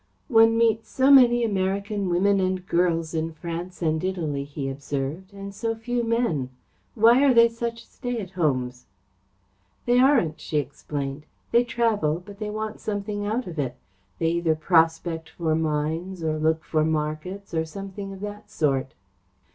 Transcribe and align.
"One 0.29 0.57
meets 0.57 0.89
so 0.89 1.11
many 1.11 1.43
American 1.43 2.09
women 2.09 2.39
and 2.39 2.65
girls 2.65 3.13
in 3.13 3.33
France 3.33 3.83
and 3.83 4.03
Italy," 4.03 4.43
he 4.43 4.67
observed, 4.67 5.31
"and 5.31 5.53
so 5.53 5.75
few 5.75 6.03
men. 6.03 6.49
Why 6.95 7.23
are 7.23 7.35
they 7.35 7.47
such 7.47 7.85
stay 7.87 8.17
at 8.19 8.31
homes?" 8.31 8.87
"They 9.85 9.99
aren't," 9.99 10.41
she 10.41 10.57
explained. 10.57 11.27
"They 11.51 11.63
travel, 11.63 12.19
but 12.19 12.39
they 12.39 12.49
want 12.49 12.79
something 12.79 13.27
out 13.27 13.45
of 13.45 13.59
it. 13.59 13.75
They 14.17 14.29
either 14.29 14.55
prospect 14.55 15.29
for 15.29 15.53
mines, 15.53 16.23
or 16.23 16.39
look 16.39 16.63
for 16.65 16.83
markets, 16.83 17.53
or 17.53 17.63
something 17.63 18.11
of 18.11 18.21
that 18.21 18.49
sort." 18.49 18.95